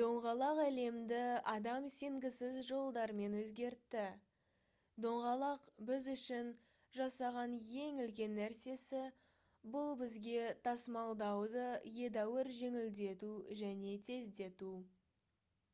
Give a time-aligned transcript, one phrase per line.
[0.00, 4.04] доңғалақ әлемді адам сенгісіз жолдармен өзгертті
[5.08, 6.52] доңғалақ біз үшін
[7.00, 9.02] жасаған ең үлкен нәрсесі
[9.76, 11.68] бұл бізге тасымалдауды
[12.06, 13.36] едәуір жеңілдету
[13.66, 14.74] және тездету